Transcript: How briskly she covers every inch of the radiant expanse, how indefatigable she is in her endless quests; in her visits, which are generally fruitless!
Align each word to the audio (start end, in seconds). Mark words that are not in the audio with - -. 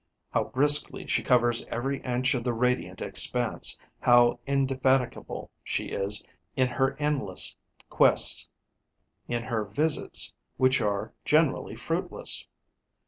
How 0.31 0.45
briskly 0.45 1.05
she 1.05 1.21
covers 1.21 1.63
every 1.65 2.01
inch 2.01 2.33
of 2.33 2.43
the 2.43 2.53
radiant 2.53 3.01
expanse, 3.03 3.77
how 3.99 4.39
indefatigable 4.47 5.51
she 5.63 5.89
is 5.89 6.23
in 6.55 6.69
her 6.69 6.95
endless 6.97 7.55
quests; 7.87 8.49
in 9.27 9.43
her 9.43 9.63
visits, 9.63 10.33
which 10.57 10.81
are 10.81 11.13
generally 11.23 11.75
fruitless! 11.75 12.47